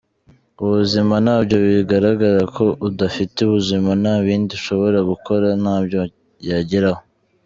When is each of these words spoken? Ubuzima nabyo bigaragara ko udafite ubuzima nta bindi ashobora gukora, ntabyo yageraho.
Ubuzima 0.63 1.15
nabyo 1.25 1.57
bigaragara 1.65 2.41
ko 2.55 2.65
udafite 2.87 3.37
ubuzima 3.41 3.89
nta 4.01 4.15
bindi 4.25 4.51
ashobora 4.59 4.97
gukora, 5.11 5.47
ntabyo 5.61 6.01
yageraho. 6.49 7.01